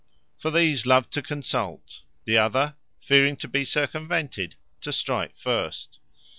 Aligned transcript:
For 0.35 0.49
these 0.49 0.87
love 0.87 1.11
to 1.11 1.21
consult, 1.21 2.01
the 2.25 2.35
other 2.35 2.75
(fearing 2.99 3.35
to 3.37 3.47
be 3.47 3.63
circumvented,) 3.63 4.55
to 4.81 4.91
strike 4.91 5.35
first. 5.35 5.99